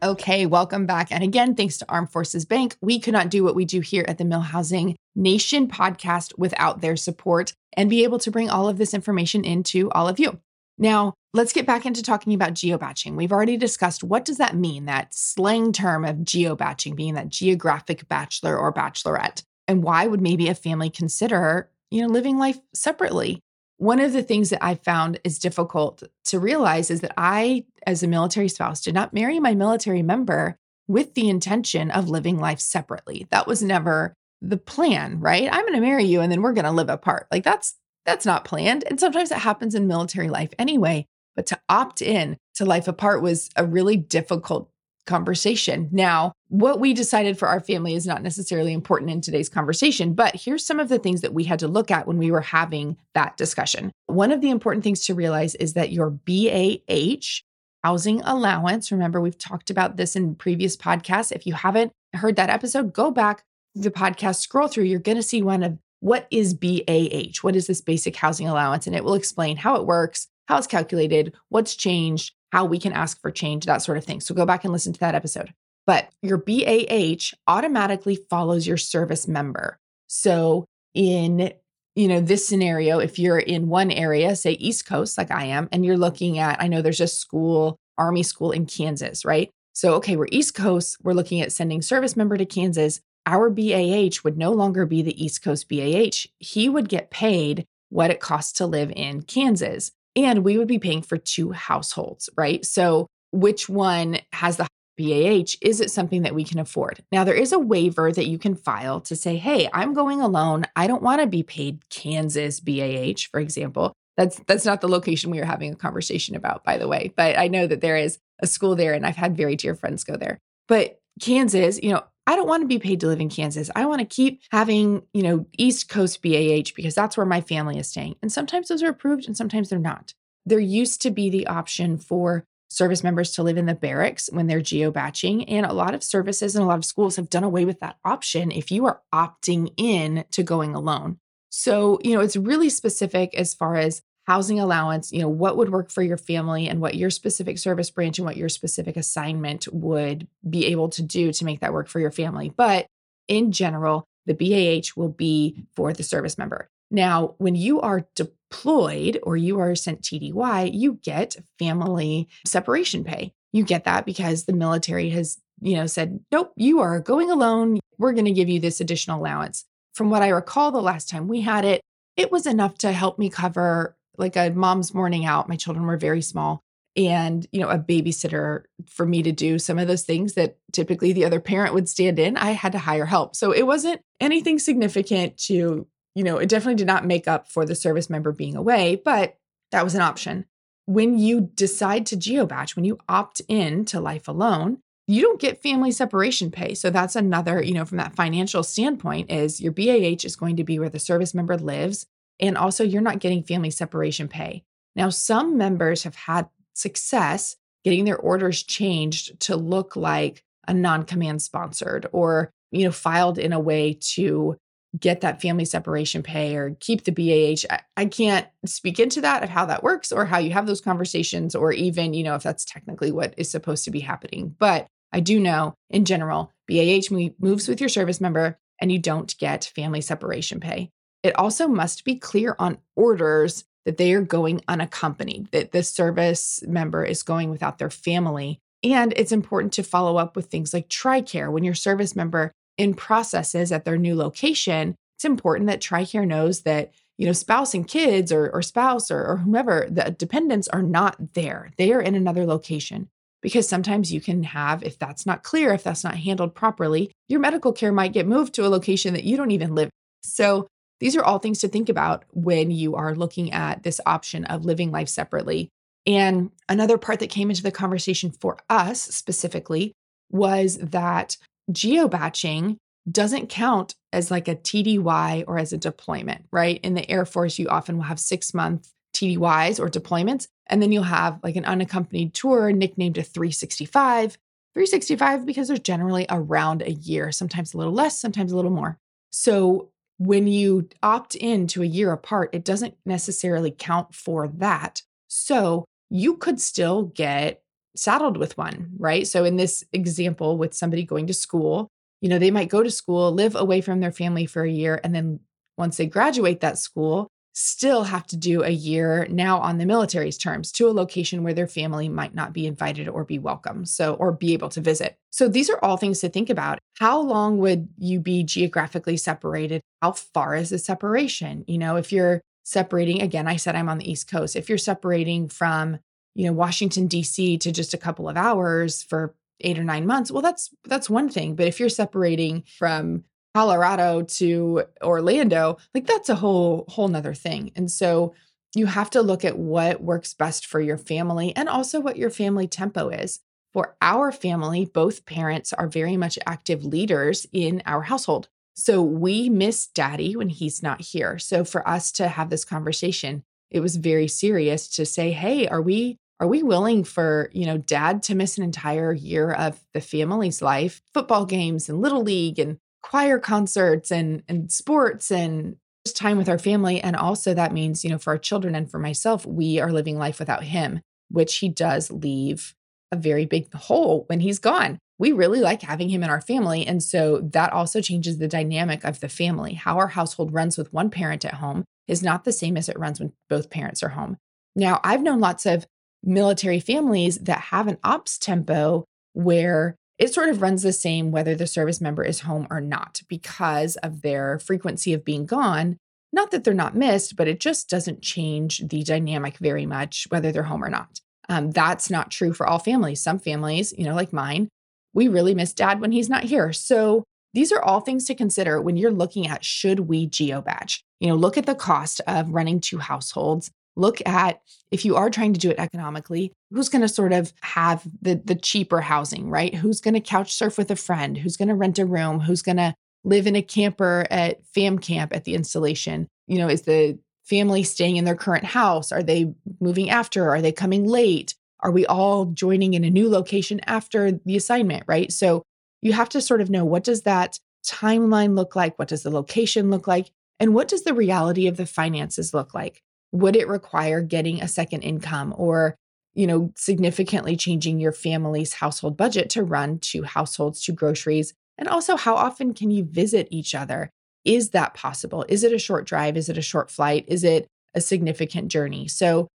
Okay, 0.02 0.46
welcome 0.46 0.86
back. 0.86 1.12
And 1.12 1.24
again, 1.24 1.56
thanks 1.56 1.78
to 1.78 1.86
Armed 1.88 2.12
Forces 2.12 2.44
Bank, 2.44 2.76
we 2.82 3.00
could 3.00 3.14
not 3.14 3.30
do 3.30 3.44
what 3.44 3.56
we 3.56 3.64
do 3.64 3.80
here 3.80 4.04
at 4.06 4.18
the 4.18 4.26
MilHousing 4.26 4.96
Nation 5.16 5.68
podcast 5.68 6.38
without 6.38 6.82
their 6.82 6.98
support 6.98 7.54
and 7.78 7.90
be 7.90 8.04
able 8.04 8.20
to 8.20 8.32
bring 8.32 8.50
all 8.50 8.68
of 8.68 8.78
this 8.78 8.94
information 8.94 9.46
into 9.46 9.90
all 9.92 10.10
of 10.10 10.20
you. 10.20 10.40
Now, 10.78 11.14
let's 11.34 11.54
get 11.54 11.66
back 11.66 11.86
into 11.86 12.04
talking 12.04 12.34
about 12.34 12.54
geo-baching. 12.54 13.16
We've 13.16 13.32
already 13.32 13.58
discussed 13.58 14.04
what 14.04 14.24
does 14.24 14.38
that 14.38 14.56
mean, 14.56 14.86
that 14.86 15.14
slang 15.14 15.74
term 15.74 16.06
of 16.06 16.24
geo-baching 16.24 16.96
being 16.96 17.16
that 17.16 17.30
geographic 17.30 18.08
bachelor 18.08 18.58
or 18.58 18.72
bachelorette, 18.72 19.44
and 19.68 19.84
why 19.84 20.08
would 20.08 20.22
maybe 20.22 20.48
a 20.48 20.56
family 20.56 20.90
consider, 20.90 21.70
you 21.90 22.02
know, 22.02 22.08
living 22.08 22.38
life 22.38 22.60
separately? 22.74 23.40
One 23.78 24.00
of 24.00 24.14
the 24.14 24.24
things 24.24 24.52
that 24.52 24.64
I 24.64 24.76
found 24.76 25.20
is 25.24 25.40
difficult 25.40 26.04
to 26.26 26.40
realize 26.40 26.92
is 26.92 27.02
that 27.02 27.14
I, 27.18 27.66
as 27.88 28.04
a 28.04 28.08
military 28.08 28.48
spouse, 28.48 28.82
did 28.82 28.94
not 28.94 29.14
marry 29.14 29.40
my 29.40 29.56
military 29.56 30.04
member 30.04 30.56
with 30.88 31.16
the 31.16 31.30
intention 31.30 31.92
of 31.92 32.10
living 32.10 32.40
life 32.40 32.60
separately. 32.60 33.28
That 33.32 33.48
was 33.48 33.64
never 33.64 34.14
the 34.42 34.58
plan, 34.58 35.20
right? 35.20 35.50
I'm 35.52 35.62
going 35.62 35.74
to 35.74 35.82
marry 35.82 36.04
you 36.04 36.22
and 36.22 36.32
then 36.32 36.42
we're 36.42 36.54
going 36.54 36.66
to 36.66 36.72
live 36.72 36.90
apart. 36.90 37.28
Like 37.32 37.44
that's 37.44 37.76
that's 38.06 38.26
not 38.26 38.46
planned. 38.46 38.84
And 38.84 39.00
sometimes 39.00 39.32
it 39.32 39.38
happens 39.38 39.76
in 39.76 39.88
military 39.88 40.30
life 40.30 40.54
anyway. 40.60 41.08
But 41.36 41.46
to 41.48 41.60
opt 41.70 42.02
in 42.02 42.38
to 42.56 42.66
life 42.66 42.88
apart 42.88 43.22
was 43.22 43.50
a 43.56 43.66
really 43.66 43.98
difficult 43.98 44.70
conversation. 45.06 45.90
Now, 45.92 46.34
what 46.48 46.80
we 46.80 46.94
decided 46.94 47.38
for 47.38 47.48
our 47.48 47.60
family 47.60 47.94
is 47.94 48.06
not 48.06 48.24
necessarily 48.24 48.74
important 48.74 49.12
in 49.12 49.22
today's 49.22 49.50
conversation, 49.50 50.14
but 50.14 50.36
here's 50.36 50.66
some 50.66 50.80
of 50.80 50.90
the 50.90 51.00
things 51.00 51.22
that 51.22 51.34
we 51.34 51.44
had 51.44 51.60
to 51.60 51.68
look 51.68 51.92
at 51.92 52.08
when 52.08 52.18
we 52.18 52.32
were 52.32 52.42
having 52.42 52.98
that 53.14 53.36
discussion. 53.36 53.92
One 54.06 54.32
of 54.32 54.42
the 54.42 54.50
important 54.50 54.84
things 54.84 55.06
to 55.06 55.16
realize 55.16 55.56
is 55.56 55.74
that 55.74 55.92
your 55.92 56.10
BAH, 56.10 57.42
housing 57.84 58.22
allowance, 58.22 58.92
remember, 58.92 59.20
we've 59.20 59.38
talked 59.38 59.70
about 59.70 59.98
this 59.98 60.16
in 60.16 60.36
previous 60.36 60.78
podcasts. 60.78 61.32
If 61.32 61.46
you 61.46 61.54
haven't 61.54 61.92
heard 62.14 62.38
that 62.38 62.50
episode, 62.50 62.94
go 62.94 63.12
back 63.12 63.44
to 63.76 63.82
the 63.82 63.92
podcast, 63.92 64.42
scroll 64.42 64.68
through, 64.68 64.86
you're 64.86 65.00
going 65.00 65.18
to 65.18 65.24
see 65.24 65.42
one 65.42 65.64
of 65.64 65.78
what 66.00 66.28
is 66.32 66.54
BAH? 66.54 67.40
What 67.42 67.56
is 67.56 67.68
this 67.68 67.80
basic 67.80 68.16
housing 68.18 68.48
allowance? 68.48 68.88
And 68.88 68.96
it 68.96 69.06
will 69.06 69.14
explain 69.14 69.56
how 69.56 69.76
it 69.78 69.86
works, 69.86 70.28
how 70.48 70.58
it's 70.58 70.68
calculated, 70.68 71.34
what's 71.50 71.76
changed, 71.76 72.34
how 72.52 72.66
we 72.66 72.80
can 72.80 72.94
ask 72.94 73.20
for 73.22 73.32
change, 73.32 73.66
that 73.66 73.82
sort 73.82 73.98
of 73.98 74.06
thing. 74.06 74.20
So 74.20 74.36
go 74.36 74.46
back 74.46 74.64
and 74.64 74.74
listen 74.74 74.94
to 74.94 75.00
that 75.00 75.16
episode. 75.16 75.54
But 75.86 76.10
your 76.22 76.38
BAH 76.38 77.34
automatically 77.48 78.16
follows 78.30 78.68
your 78.68 78.78
service 78.78 79.28
member. 79.28 79.78
So 80.08 80.66
in 80.94 81.54
you 81.96 82.08
know 82.08 82.22
this 82.22 82.48
scenario 82.48 83.00
if 83.00 83.20
you're 83.20 83.38
in 83.38 83.68
one 83.68 83.92
area 83.92 84.36
say 84.36 84.52
east 84.54 84.86
coast 84.88 85.18
like 85.18 85.30
i 85.32 85.46
am 85.46 85.70
and 85.72 85.86
you're 85.86 85.98
looking 85.98 86.40
at 86.40 86.62
i 86.62 86.68
know 86.68 86.82
there's 86.82 87.00
a 87.00 87.08
school 87.08 87.78
army 88.00 88.24
school 88.24 88.52
in 88.52 88.66
kansas 88.66 89.26
right 89.26 89.50
so 89.74 89.94
okay 89.94 90.16
we're 90.16 90.28
east 90.32 90.56
coast 90.56 90.98
we're 91.04 91.14
looking 91.14 91.42
at 91.42 91.52
sending 91.52 91.82
service 91.82 92.16
member 92.16 92.38
to 92.38 92.46
kansas 92.46 93.00
our 93.26 93.50
BAH 93.50 94.18
would 94.24 94.38
no 94.38 94.52
longer 94.52 94.86
be 94.86 95.02
the 95.02 95.24
East 95.24 95.42
Coast 95.42 95.70
BAH. 95.70 96.28
He 96.40 96.68
would 96.68 96.90
get 96.90 97.10
paid 97.10 97.66
what 97.90 98.12
it 98.12 98.20
costs 98.20 98.54
to 98.54 98.66
live 98.66 98.92
in 98.96 99.22
Kansas. 99.22 99.92
And 100.16 100.44
we 100.44 100.58
would 100.58 100.68
be 100.68 100.80
paying 100.80 101.02
for 101.02 101.18
two 101.18 101.52
households, 101.52 102.30
right? 102.38 102.64
So, 102.66 103.08
which 103.32 103.68
one 103.68 104.20
has 104.32 104.58
the 104.58 104.68
BAH? 104.98 105.58
Is 105.62 105.82
it 105.82 105.92
something 105.92 106.22
that 106.22 106.36
we 106.36 106.44
can 106.44 106.60
afford? 106.60 107.04
Now, 107.12 107.24
there 107.24 107.34
is 107.34 107.52
a 107.52 107.60
waiver 107.60 108.12
that 108.12 108.28
you 108.28 108.38
can 108.38 108.56
file 108.56 109.02
to 109.02 109.16
say, 109.16 109.38
hey, 109.38 109.70
I'm 109.74 109.94
going 109.94 110.22
alone. 110.22 110.66
I 110.76 110.88
don't 110.88 111.02
want 111.02 111.22
to 111.22 111.28
be 111.28 111.42
paid 111.42 111.90
Kansas 111.90 112.60
BAH, 112.60 113.28
for 113.32 113.40
example. 113.40 113.94
That's 114.18 114.40
that's 114.46 114.66
not 114.66 114.82
the 114.82 114.88
location 114.88 115.32
we 115.32 115.40
are 115.40 115.46
having 115.46 115.74
a 115.74 115.76
conversation 115.76 116.36
about, 116.36 116.64
by 116.64 116.78
the 116.78 116.88
way. 116.88 117.12
But 117.16 117.38
I 117.38 117.48
know 117.48 117.66
that 117.66 117.82
there 117.82 117.98
is 117.98 118.20
a 118.40 118.48
school 118.48 118.76
there, 118.76 118.94
and 118.94 119.06
I've 119.06 119.16
had 119.16 119.36
very 119.36 119.56
dear 119.56 119.74
friends 119.74 120.04
go 120.04 120.16
there. 120.16 120.38
But 120.68 121.00
Kansas, 121.20 121.82
you 121.82 121.92
know, 121.92 122.04
I 122.26 122.36
don't 122.36 122.48
want 122.48 122.62
to 122.62 122.68
be 122.68 122.80
paid 122.80 123.02
to 123.02 123.08
live 123.08 123.20
in 123.20 123.30
Kansas. 123.30 123.70
I 123.76 123.86
want 123.86 124.00
to 124.00 124.06
keep 124.06 124.42
having, 124.52 125.04
you 125.14 125.24
know, 125.24 125.46
East 125.58 125.90
Coast 125.90 126.22
BAH 126.22 126.72
because 126.76 126.96
that's 126.96 127.18
where 127.18 127.26
my 127.26 127.42
family 127.42 127.78
is 127.78 127.90
staying. 127.90 128.16
And 128.22 128.32
sometimes 128.32 128.70
those 128.70 128.82
are 128.82 128.90
approved 128.90 129.28
and 129.28 129.36
sometimes 129.36 129.70
they're 129.70 129.80
not. 129.80 130.14
There 130.46 130.60
used 130.60 131.02
to 131.02 131.12
be 131.12 131.30
the 131.30 131.48
option 131.48 131.98
for 131.98 132.46
service 132.70 133.04
members 133.04 133.32
to 133.34 133.44
live 133.44 133.58
in 133.58 133.66
the 133.66 133.76
barracks 133.76 134.30
when 134.32 134.48
they're 134.48 134.62
geo-baching. 134.62 135.48
And 135.50 135.66
a 135.66 135.74
lot 135.74 135.94
of 135.94 136.04
services 136.04 136.56
and 136.56 136.64
a 136.64 136.68
lot 136.68 136.78
of 136.78 136.86
schools 136.86 137.18
have 137.18 137.30
done 137.30 137.44
away 137.44 137.66
with 137.66 137.80
that 137.82 137.98
option 138.04 138.52
if 138.52 138.72
you 138.72 138.86
are 138.86 139.02
opting 139.14 139.74
in 139.78 140.26
to 140.32 140.44
going 140.44 140.74
alone. 140.74 141.20
So, 141.50 142.00
you 142.04 142.16
know, 142.16 142.22
it's 142.22 142.36
really 142.36 142.70
specific 142.70 143.36
as 143.36 143.54
far 143.54 143.76
as 143.76 144.02
housing 144.26 144.60
allowance, 144.60 145.12
you 145.12 145.20
know, 145.20 145.30
what 145.30 145.58
would 145.58 145.70
work 145.70 145.92
for 145.92 146.02
your 146.02 146.18
family 146.18 146.68
and 146.68 146.80
what 146.80 146.96
your 146.96 147.10
specific 147.10 147.58
service 147.58 147.90
branch 147.90 148.18
and 148.20 148.26
what 148.26 148.38
your 148.38 148.50
specific 148.50 148.96
assignment 148.96 149.68
would 149.74 150.28
be 150.50 150.66
able 150.68 150.90
to 150.90 151.02
do 151.02 151.32
to 151.34 151.46
make 151.46 151.60
that 151.60 151.74
work 151.74 151.88
for 151.88 152.00
your 152.00 152.12
family. 152.12 152.54
But 152.56 152.88
in 153.28 153.52
general, 153.52 154.06
the 154.26 154.34
BAH 154.34 155.00
will 155.00 155.10
be 155.10 155.66
for 155.76 155.94
the 155.94 156.04
service 156.04 156.38
member. 156.38 156.70
Now, 156.90 157.36
when 157.38 157.56
you 157.56 157.82
are 157.82 158.08
deployed 158.16 159.20
or 159.24 159.36
you 159.36 159.60
are 159.60 159.76
sent 159.76 160.02
TDY, 160.02 160.72
you 160.74 161.00
get 161.02 161.36
family 161.60 162.30
separation 162.46 163.04
pay. 163.04 163.34
You 163.52 163.64
get 163.64 163.84
that 163.86 164.06
because 164.06 164.46
the 164.46 164.54
military 164.54 165.10
has, 165.10 165.40
you 165.60 165.76
know, 165.76 165.88
said, 165.88 166.20
"Nope, 166.32 166.54
you 166.56 166.80
are 166.80 167.00
going 167.00 167.32
alone. 167.32 167.80
We're 167.98 168.14
going 168.14 168.26
to 168.26 168.32
give 168.32 168.50
you 168.50 168.60
this 168.60 168.80
additional 168.80 169.20
allowance." 169.20 169.66
From 169.94 170.10
what 170.10 170.22
I 170.22 170.30
recall 170.30 170.72
the 170.72 170.82
last 170.82 171.10
time 171.10 171.28
we 171.28 171.42
had 171.42 171.66
it, 171.66 171.82
it 172.16 172.32
was 172.32 172.46
enough 172.46 172.78
to 172.80 172.92
help 172.92 173.20
me 173.20 173.30
cover 173.30 173.96
like 174.18 174.36
a 174.36 174.52
mom's 174.52 174.94
morning 174.94 175.26
out. 175.26 175.50
My 175.50 175.56
children 175.56 175.86
were 175.86 175.98
very 175.98 176.22
small 176.22 176.64
and 176.96 177.48
you 177.52 177.60
know 177.60 177.70
a 177.70 177.80
babysitter 177.80 178.64
for 178.88 179.06
me 179.06 179.24
to 179.24 179.32
do 179.32 179.58
some 179.58 179.80
of 179.80 179.88
those 179.88 180.04
things 180.04 180.34
that 180.34 180.58
typically 180.72 181.12
the 181.12 181.26
other 181.26 181.40
parent 181.40 181.74
would 181.74 181.90
stand 181.90 182.20
in 182.20 182.38
i 182.38 182.52
had 182.52 182.72
to 182.72 182.78
hire 182.78 183.06
help. 183.06 183.36
So 183.36 183.52
it 183.52 183.66
wasn't 183.66 184.02
anything 184.20 184.60
significant 184.60 185.38
to 185.46 185.88
you 186.16 186.24
know 186.24 186.38
it 186.38 186.50
definitely 186.50 186.76
did 186.76 186.88
not 186.88 187.06
make 187.06 187.28
up 187.28 187.48
for 187.48 187.66
the 187.66 187.76
service 187.76 188.10
member 188.10 188.32
being 188.32 188.56
away 188.56 189.02
but 189.04 189.38
that 189.72 189.84
was 189.84 189.96
an 189.96 190.02
option. 190.02 190.46
When 190.86 191.18
you 191.18 191.42
decide 191.42 192.06
to 192.08 192.18
geo-bach 192.18 192.72
when 192.72 192.86
you 192.86 193.00
opt 193.10 193.42
in 193.48 193.86
to 193.86 194.00
life 194.00 194.28
alone 194.28 194.80
you 195.06 195.22
don't 195.22 195.42
get 195.42 195.62
family 195.62 195.92
separation 195.92 196.50
pay. 196.50 196.74
So 196.76 196.90
that's 196.90 197.16
another 197.16 197.62
you 197.62 197.74
know 197.74 197.86
from 197.86 197.98
that 197.98 198.16
financial 198.16 198.62
standpoint 198.62 199.32
is 199.32 199.60
your 199.60 199.72
bah 199.72 200.16
is 200.24 200.36
going 200.36 200.58
to 200.58 200.64
be 200.64 200.78
where 200.78 200.90
the 200.90 201.00
service 201.00 201.34
member 201.34 201.58
lives 201.58 202.06
and 202.40 202.58
also, 202.58 202.84
you're 202.84 203.02
not 203.02 203.20
getting 203.20 203.44
family 203.44 203.70
separation 203.70 204.28
pay. 204.28 204.64
Now, 204.96 205.10
some 205.10 205.58
members 205.58 206.04
have 206.04 206.16
had 206.16 206.48
success 206.74 207.56
getting 207.84 208.06
their 208.06 208.18
orders 208.18 208.64
changed 208.64 209.40
to 209.42 209.56
look 209.56 209.96
like 209.96 210.44
a 210.68 210.74
non 210.74 211.04
command 211.04 211.42
sponsored 211.42 212.08
or, 212.12 212.52
you 212.72 212.86
know, 212.86 212.92
filed 212.92 213.38
in 213.38 213.54
a 213.54 213.60
way 213.60 213.98
to 214.00 214.58
get 215.00 215.22
that 215.22 215.42
family 215.42 215.66
separation 215.66 216.22
pay 216.22 216.56
or 216.56 216.76
keep 216.80 217.04
the 217.04 217.12
BAH. 217.12 217.66
I, 217.70 217.80
I, 217.98 218.06
can't 218.06 218.48
speak 218.66 219.00
into 219.00 219.22
that 219.22 219.42
of 219.42 219.50
how 219.50 219.66
that 219.66 219.82
works 219.82 220.12
or 220.12 220.26
how 220.26 220.38
you 220.38 220.52
have 220.52 220.68
those 220.68 220.82
conversations 220.82 221.56
or 221.56 221.72
even, 221.72 222.14
you 222.14 222.24
know, 222.24 222.36
if 222.36 222.44
that's 222.44 222.64
technically 222.64 223.12
what 223.12 223.34
is 223.36 223.50
supposed 223.50 223.86
to 223.86 223.92
be 223.92 224.02
happening. 224.02 224.56
But 224.58 224.86
I 225.12 225.20
do 225.20 225.40
know 225.40 225.74
in 225.90 226.06
general, 226.06 226.52
BAH 226.68 227.10
moves 227.40 227.68
with 227.68 227.80
your 227.80 227.90
service 227.90 228.22
member 228.22 228.60
and 228.80 228.92
you 228.92 229.00
don't 229.00 229.36
get 229.38 229.72
family 229.76 230.02
separation 230.02 230.60
pay. 230.60 230.92
It 231.24 231.38
also 231.38 231.68
must 231.68 232.04
be 232.04 232.16
clear 232.16 232.56
on 232.60 232.78
orders 232.96 233.64
that 233.86 233.98
they 233.98 234.14
are 234.14 234.22
going 234.22 234.62
unaccompanied, 234.68 235.50
that 235.52 235.72
the 235.72 235.84
service 235.84 236.64
member 236.68 237.04
is 237.04 237.24
going 237.24 237.50
without 237.50 237.78
their 237.78 237.90
family. 237.90 238.60
And 238.84 239.14
it's 239.16 239.32
important 239.32 239.74
to 239.74 239.84
follow 239.84 240.18
up 240.18 240.36
with 240.36 240.48
things 240.48 240.74
like 240.74 240.90
TRICARE. 240.90 241.52
When 241.52 241.64
your 241.64 241.74
service 241.74 242.16
member 242.16 242.52
in 242.78 242.94
processes 242.94 243.72
at 243.72 243.86
their 243.86 243.98
new 243.98 244.16
location, 244.16 244.96
it's 245.16 245.26
important 245.26 245.68
that 245.68 245.82
TRICARE 245.82 246.28
knows 246.28 246.62
that 246.62 246.92
you 247.18 247.26
know 247.26 247.34
spouse 247.34 247.74
and 247.74 247.88
kids 247.88 248.32
or, 248.32 248.50
or 248.50 248.62
spouse 248.62 249.12
or, 249.12 249.24
or 249.24 249.38
whomever 249.38 249.88
the 249.90 250.16
dependents 250.18 250.68
are 250.70 250.82
not 250.82 251.34
there 251.34 251.70
they 251.78 251.94
are 251.94 252.02
in 252.02 252.16
another 252.16 252.46
location 252.46 253.08
because 253.42 253.68
sometimes 253.68 254.12
you 254.12 254.20
can 254.20 254.44
have 254.44 254.84
if 254.84 254.98
that's 254.98 255.26
not 255.26 255.44
clear 255.44 255.74
if 255.74 255.84
that's 255.84 256.04
not 256.04 256.18
handled 256.18 256.56
properly 256.56 257.12
your 257.28 257.40
medical 257.40 257.72
care 257.72 257.92
might 257.92 258.14
get 258.14 258.28
moved 258.28 258.54
to 258.54 258.66
a 258.66 258.70
location 258.70 259.14
that 259.14 259.24
you 259.24 259.38
don't 259.38 259.52
even 259.52 259.76
live 259.76 259.90
In. 259.90 259.92
so 260.24 260.68
these 261.04 261.18
are 261.18 261.24
all 261.24 261.38
things 261.38 261.60
to 261.60 261.68
think 261.68 261.90
about 261.90 262.24
when 262.32 262.72
you 262.72 262.96
are 262.96 263.14
looking 263.14 263.52
at 263.52 263.84
this 263.84 264.00
option 264.06 264.46
of 264.46 264.64
living 264.64 264.90
life 264.90 265.10
separately. 265.10 265.68
And 266.08 266.50
another 266.70 266.98
part 266.98 267.20
that 267.20 267.30
came 267.30 267.50
into 267.50 267.62
the 267.62 267.72
conversation 267.72 268.32
for 268.32 268.58
us 268.70 269.02
specifically 269.02 269.92
was 270.32 270.78
that 270.78 271.36
geo-baching 271.70 272.78
doesn't 273.12 273.50
count 273.50 273.96
as 274.14 274.32
like 274.32 274.48
a 274.48 274.56
TDY 274.56 275.44
or 275.46 275.58
as 275.58 275.74
a 275.74 275.78
deployment, 275.78 276.46
right? 276.52 276.80
In 276.84 276.94
the 276.94 277.12
Air 277.12 277.26
Force, 277.26 277.60
you 277.60 277.68
often 277.68 277.98
will 277.98 278.04
have 278.04 278.18
six 278.18 278.54
month 278.54 278.90
TDYs 279.14 279.82
or 279.82 279.90
deployments, 279.90 280.48
and 280.68 280.82
then 280.82 280.94
you'll 280.94 281.04
have 281.04 281.38
like 281.44 281.58
an 281.58 281.66
unaccompanied 281.66 282.34
tour 282.34 282.72
nicknamed 282.72 283.18
a 283.18 283.24
365. 283.24 284.38
365 284.74 285.46
because 285.46 285.68
they're 285.68 285.76
generally 285.76 286.26
around 286.30 286.82
a 286.82 286.94
year, 286.94 287.34
sometimes 287.34 287.74
a 287.74 287.78
little 287.78 287.92
less, 287.92 288.22
sometimes 288.22 288.54
a 288.54 288.56
little 288.56 288.72
more. 288.72 288.98
So 289.34 289.90
when 290.18 290.48
you 290.48 290.90
opt 291.02 291.36
in 291.36 291.68
to 291.68 291.82
a 291.82 291.88
year 291.88 292.12
apart, 292.12 292.50
it 292.54 292.64
doesn't 292.64 292.96
necessarily 293.06 293.72
count 293.72 294.14
for 294.14 294.48
that. 294.48 295.02
So 295.28 295.86
you 296.10 296.38
could 296.38 296.62
still 296.62 297.04
get 297.04 297.62
saddled 297.96 298.38
with 298.38 298.58
one, 298.58 298.92
right? 298.98 299.28
So 299.28 299.44
in 299.44 299.58
this 299.58 299.84
example 299.94 300.58
with 300.58 300.74
somebody 300.74 301.04
going 301.04 301.28
to 301.28 301.34
school, 301.34 301.88
you 302.22 302.30
know, 302.30 302.40
they 302.40 302.52
might 302.52 302.70
go 302.70 302.84
to 302.84 302.92
school, 302.92 303.32
live 303.32 303.56
away 303.56 303.82
from 303.82 304.00
their 304.00 304.12
family 304.12 304.46
for 304.46 304.64
a 304.64 304.72
year, 304.72 305.00
and 305.04 305.14
then 305.14 305.40
once 305.78 305.98
they 305.98 306.06
graduate 306.06 306.62
that 306.62 306.78
school, 306.78 307.28
still 307.54 308.04
have 308.04 308.26
to 308.28 308.36
do 308.36 308.64
a 308.64 308.70
year 308.70 309.28
now 309.30 309.60
on 309.60 309.78
the 309.78 309.86
military's 309.86 310.38
terms 310.38 310.72
to 310.72 310.88
a 310.88 310.92
location 310.92 311.44
where 311.44 311.54
their 311.54 311.68
family 311.68 312.10
might 312.10 312.34
not 312.34 312.52
be 312.52 312.66
invited 312.66 313.08
or 313.08 313.24
be 313.24 313.38
welcome 313.38 313.86
so 313.86 314.16
or 314.16 314.32
be 314.32 314.54
able 314.54 314.70
to 314.70 314.82
visit. 314.82 315.18
So 315.30 315.48
these 315.48 315.70
are 315.70 315.80
all 315.84 315.98
things 315.98 316.20
to 316.22 316.30
think 316.30 316.50
about. 316.50 316.80
How 317.00 317.20
long 317.20 317.60
would 317.60 317.90
you 317.98 318.20
be 318.20 318.44
geographically 318.44 319.18
separated? 319.18 319.82
How 320.02 320.14
far 320.14 320.56
is 320.56 320.72
the 320.72 320.80
separation? 320.80 321.64
You 321.68 321.78
know 321.78 321.96
if 321.96 322.12
you're 322.12 322.42
separating 322.66 323.22
again 323.22 323.46
i 323.46 323.58
said 323.58 323.76
i'm 323.76 323.90
on 323.90 323.98
the 323.98 324.10
east 324.10 324.30
coast. 324.30 324.56
If 324.56 324.70
you're 324.70 324.78
separating 324.78 325.50
from 325.50 326.00
you 326.34 326.46
know 326.46 326.54
washington 326.54 327.08
dc 327.08 327.60
to 327.60 327.72
just 327.72 327.94
a 327.94 327.98
couple 327.98 328.28
of 328.30 328.38
hours 328.38 329.04
for 329.04 329.36
8 329.60 329.78
or 329.78 329.84
9 329.84 330.08
months 330.08 330.32
well 330.32 330.42
that's 330.42 330.70
that's 330.86 331.10
one 331.10 331.30
thing. 331.30 331.56
But 331.56 331.68
if 331.68 331.80
you're 331.80 331.90
separating 331.90 332.64
from 332.80 333.26
Colorado 333.54 334.24
to 334.24 334.84
Orlando, 335.04 335.78
like 335.94 336.08
that's 336.08 336.30
a 336.30 336.36
whole 336.36 336.86
whole 336.88 337.08
nother 337.08 337.34
thing. 337.34 337.72
And 337.76 337.90
so 337.90 338.34
you 338.76 338.88
have 338.88 339.12
to 339.12 339.22
look 339.22 339.46
at 339.46 339.58
what 339.58 340.02
works 340.02 340.34
best 340.34 340.66
for 340.66 340.82
your 340.82 340.98
family 340.98 341.56
and 341.56 341.70
also 341.70 342.00
what 342.00 342.18
your 342.18 342.32
family 342.32 342.68
tempo 342.68 343.10
is. 343.10 343.40
For 343.72 343.96
our 344.02 344.32
family, 344.32 344.86
both 344.86 345.26
parents 345.26 345.74
are 345.74 345.88
very 345.88 346.18
much 346.18 346.40
active 346.46 346.84
leaders 346.84 347.46
in 347.52 347.82
our 347.86 348.04
household. 348.04 348.50
So 348.76 349.02
we 349.04 349.50
miss 349.50 349.88
daddy 349.88 350.36
when 350.36 350.50
he's 350.50 350.82
not 350.82 351.02
here. 351.02 351.38
So 351.38 351.64
for 351.64 351.88
us 351.88 352.12
to 352.14 352.28
have 352.28 352.50
this 352.50 352.66
conversation, 352.66 353.44
it 353.70 353.80
was 353.80 353.98
very 353.98 354.28
serious 354.28 354.88
to 354.90 355.06
say, 355.06 355.32
"Hey, 355.32 355.68
are 355.68 355.82
we 355.82 356.18
are 356.40 356.48
we 356.48 356.64
willing 356.64 357.04
for, 357.04 357.50
you 357.54 357.66
know, 357.66 357.78
dad 357.78 358.24
to 358.24 358.36
miss 358.36 358.58
an 358.58 358.64
entire 358.64 359.14
year 359.14 359.52
of 359.52 359.80
the 359.94 360.02
family's 360.02 360.62
life, 360.62 361.02
football 361.14 361.46
games 361.46 361.88
and 361.88 362.02
little 362.02 362.24
league 362.24 362.60
and 362.60 362.80
choir 363.04 363.38
concerts 363.38 364.12
and 364.12 364.42
and 364.48 364.72
sports 364.72 365.32
and 365.32 365.76
just 366.06 366.18
time 366.18 366.38
with 366.38 366.50
our 366.50 366.58
family 366.58 367.00
and 367.00 367.16
also 367.16 367.54
that 367.54 367.72
means 367.72 368.04
you 368.04 368.10
know 368.10 368.18
for 368.18 368.34
our 368.34 368.38
children 368.38 368.76
and 368.76 368.90
for 368.90 369.00
myself 369.00 369.46
we 369.46 369.80
are 369.80 369.92
living 369.92 370.18
life 370.18 370.40
without 370.40 370.64
him 370.64 371.00
which 371.30 371.58
he 371.58 371.70
does 371.70 372.12
leave 372.12 372.74
a 373.14 373.16
very 373.16 373.46
big 373.46 373.72
hole 373.74 374.26
when 374.28 374.40
he's 374.40 374.60
gone. 374.60 374.98
We 375.20 375.32
really 375.32 375.62
like 375.62 375.84
having 375.84 376.10
him 376.10 376.24
in 376.24 376.30
our 376.30 376.42
family 376.42 376.86
and 376.86 377.02
so 377.02 377.40
that 377.54 377.72
also 377.72 378.02
changes 378.02 378.40
the 378.40 378.48
dynamic 378.48 379.04
of 379.04 379.20
the 379.20 379.30
family. 379.30 379.76
How 379.76 379.98
our 379.98 380.08
household 380.08 380.54
runs 380.54 380.78
with 380.78 380.92
one 380.92 381.10
parent 381.10 381.46
at 381.46 381.56
home 381.56 381.86
is 382.08 382.24
not 382.24 382.44
the 382.44 382.52
same 382.52 382.76
as 382.76 382.90
it 382.90 383.00
runs 383.00 383.20
when 383.20 383.32
both 383.50 383.70
parents 383.70 384.04
are 384.04 384.10
home. 384.10 384.38
Now 384.76 385.00
i've 385.04 385.22
known 385.22 385.40
lots 385.40 385.66
of 385.66 385.86
military 386.24 386.80
families 386.80 387.38
that 387.38 387.60
have 387.60 387.88
an 387.88 387.98
ops 388.04 388.38
tempo 388.38 389.06
where 389.34 389.96
it 390.18 390.34
sort 390.34 390.50
of 390.50 390.62
runs 390.62 390.84
the 390.84 390.94
same 390.94 391.32
whether 391.32 391.56
the 391.56 391.68
service 391.68 392.00
member 392.00 392.24
is 392.24 392.42
home 392.42 392.68
or 392.70 392.80
not 392.80 393.22
because 393.28 393.96
of 393.98 394.22
their 394.22 394.60
frequency 394.60 395.14
of 395.14 395.26
being 395.26 395.46
gone. 395.46 395.98
Not 396.32 396.52
that 396.52 396.64
they're 396.64 396.74
not 396.74 396.96
missed, 396.96 397.36
but 397.36 397.48
it 397.48 397.60
just 397.60 397.90
doesn't 397.90 398.22
change 398.22 398.80
the 398.80 399.04
dynamic 399.04 399.58
very 399.58 399.86
much 399.86 400.26
whether 400.30 400.52
they're 400.52 400.64
home 400.64 400.84
or 400.84 400.90
not. 400.90 401.20
Um, 401.50 401.72
that's 401.72 402.10
not 402.10 402.32
true 402.32 402.54
for 402.54 402.68
all 402.68 402.80
families. 402.80 403.22
Some 403.22 403.40
families, 403.40 403.94
you 403.98 404.06
know, 404.06 404.16
like 404.16 404.34
mine, 404.34 404.70
we 405.14 405.28
really 405.28 405.54
miss 405.54 405.74
dad 405.74 406.00
when 406.00 406.12
he's 406.12 406.30
not 406.30 406.44
here. 406.44 406.74
So 406.74 407.24
these 407.54 407.72
are 407.72 407.82
all 407.82 408.00
things 408.00 408.26
to 408.26 408.36
consider 408.36 408.82
when 408.82 408.98
you're 408.98 409.12
looking 409.12 409.48
at 409.48 409.64
should 409.64 410.02
we 410.02 410.26
geo-bach? 410.26 410.92
You 411.20 411.28
know, 411.28 411.36
look 411.36 411.58
at 411.58 411.66
the 411.66 411.76
cost 411.76 412.22
of 412.26 412.50
running 412.50 412.80
two 412.80 412.98
households 412.98 413.70
look 413.96 414.22
at 414.26 414.62
if 414.92 415.06
you 415.06 415.16
are 415.16 415.30
trying 415.30 415.54
to 415.54 415.60
do 415.60 415.70
it 415.70 415.80
economically 415.80 416.52
who's 416.72 416.90
going 416.90 417.02
to 417.02 417.08
sort 417.08 417.34
of 417.34 417.54
have 417.62 418.04
the 418.22 418.42
the 418.44 418.56
cheaper 418.56 419.02
housing 419.02 419.50
right? 419.50 419.76
Who's 419.76 420.02
going 420.02 420.14
to 420.16 420.20
couch 420.20 420.54
surf 420.54 420.78
with 420.78 420.92
a 420.92 420.96
friend? 420.96 421.38
Who's 421.38 421.58
going 421.58 421.68
to 421.68 421.76
rent 421.76 422.00
a 422.00 422.06
room? 422.06 422.40
Who's 422.40 422.62
going 422.62 422.78
to 422.78 422.94
live 423.24 423.48
in 423.48 423.56
a 423.56 423.62
camper 423.62 424.26
at 424.30 424.66
fam 424.74 425.00
camp 425.00 425.34
at 425.34 425.44
the 425.44 425.56
installation? 425.56 426.28
You 426.48 426.58
know 426.58 426.70
is 426.70 426.84
the 426.84 427.20
family 427.46 427.84
staying 427.84 428.18
in 428.18 428.26
their 428.26 428.36
current 428.36 428.66
house? 428.66 429.12
Are 429.12 429.24
they 429.24 429.54
moving 429.80 430.10
after? 430.10 430.50
Are 430.50 430.62
they 430.62 430.72
coming 430.72 431.06
late? 431.06 431.56
Are 431.82 431.92
we 431.92 432.06
all 432.06 432.46
joining 432.46 432.94
in 432.94 433.04
a 433.04 433.10
new 433.10 433.30
location 433.30 433.82
after 433.86 434.32
the 434.32 434.56
assignment 434.56 435.04
right? 435.08 435.32
So 435.32 435.64
you 436.02 436.14
have 436.14 436.30
to 436.30 436.42
sort 436.42 436.62
of 436.62 436.70
know 436.70 436.86
what 436.86 437.04
does 437.04 437.22
that 437.22 437.60
timeline 437.86 438.56
look 438.56 438.76
like? 438.76 438.98
What 438.98 439.10
does 439.10 439.24
the 439.24 439.30
location 439.30 439.90
look 439.90 440.08
like? 440.08 440.32
And 440.60 440.74
what 440.74 440.88
does 440.88 441.04
the 441.04 441.14
reality 441.14 441.68
of 441.68 441.78
the 441.78 441.86
finances 441.86 442.54
look 442.54 442.74
like? 442.74 443.02
Would 443.34 443.58
it 443.58 443.68
require 443.68 444.22
getting 444.22 444.62
a 444.62 444.68
second 444.68 445.02
income 445.02 445.54
or 445.58 445.98
you 446.36 446.48
know, 446.48 446.72
significantly 446.76 447.56
changing 447.56 448.00
your 448.00 448.12
family's 448.12 448.74
household 448.74 449.16
budget 449.16 449.50
to 449.52 449.64
run 449.64 450.00
two 450.00 450.24
households, 450.24 450.82
two 450.82 450.94
groceries? 450.94 451.54
And 451.78 451.88
also, 451.88 452.16
how 452.16 452.36
often 452.36 452.74
can 452.74 452.92
you 452.92 453.04
visit 453.04 453.48
each 453.52 453.76
other? 453.76 454.10
Is 454.46 454.72
that 454.72 454.94
possible? 454.94 455.46
Is 455.48 455.64
it 455.64 455.74
a 455.74 455.80
short 455.80 456.06
drive? 456.06 456.38
Is 456.38 456.50
it 456.50 456.58
a 456.58 456.62
short 456.62 456.92
flight? 456.92 457.26
Is 457.28 457.44
it 457.44 457.68
a 457.94 458.02
significant 458.02 458.70
journey? 458.70 459.08
So, 459.08 459.48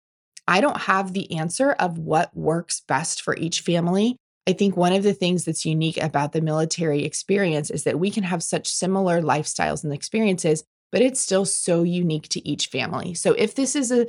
I 0.46 0.62
don't 0.62 0.80
have 0.82 1.12
the 1.12 1.36
answer 1.36 1.72
of 1.72 1.98
what 1.98 2.34
works 2.34 2.80
best 2.80 3.20
for 3.20 3.36
each 3.36 3.60
family. 3.60 4.16
I 4.46 4.54
think 4.54 4.78
one 4.78 4.94
of 4.94 5.02
the 5.02 5.12
things 5.12 5.44
that's 5.44 5.66
unique 5.66 6.02
about 6.02 6.32
the 6.32 6.40
military 6.40 7.04
experience 7.04 7.70
is 7.70 7.84
that 7.84 7.98
we 7.98 8.10
can 8.10 8.22
have 8.22 8.42
such 8.42 8.66
similar 8.66 9.20
lifestyles 9.20 9.84
and 9.84 9.92
experiences, 9.92 10.64
but 10.92 11.02
it's 11.02 11.20
still 11.20 11.44
so 11.44 11.82
unique 11.82 12.28
to 12.28 12.48
each 12.48 12.66
family. 12.68 13.14
So 13.14 13.32
if 13.32 13.54
this 13.54 13.76
is 13.76 13.92
a 13.92 14.06